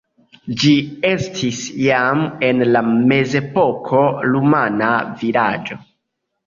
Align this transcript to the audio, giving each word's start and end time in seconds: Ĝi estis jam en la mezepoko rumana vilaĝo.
Ĝi 0.61 0.71
estis 1.09 1.59
jam 1.83 2.25
en 2.49 2.65
la 2.73 2.83
mezepoko 2.89 4.05
rumana 4.33 4.93
vilaĝo. 5.23 5.81